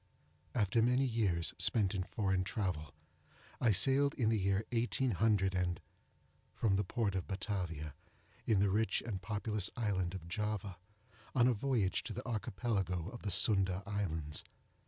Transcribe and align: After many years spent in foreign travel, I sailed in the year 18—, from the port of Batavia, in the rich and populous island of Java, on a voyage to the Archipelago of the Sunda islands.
After 0.55 0.81
many 0.81 1.05
years 1.05 1.53
spent 1.59 1.93
in 1.93 2.01
foreign 2.01 2.43
travel, 2.43 2.95
I 3.59 3.69
sailed 3.69 4.15
in 4.15 4.29
the 4.29 4.39
year 4.39 4.65
18—, 4.71 5.77
from 6.55 6.75
the 6.75 6.83
port 6.83 7.13
of 7.13 7.27
Batavia, 7.27 7.93
in 8.47 8.61
the 8.61 8.71
rich 8.71 9.03
and 9.05 9.21
populous 9.21 9.69
island 9.77 10.15
of 10.15 10.27
Java, 10.27 10.79
on 11.35 11.47
a 11.47 11.53
voyage 11.53 12.01
to 12.05 12.13
the 12.13 12.27
Archipelago 12.27 13.09
of 13.09 13.21
the 13.21 13.29
Sunda 13.29 13.83
islands. 13.85 14.43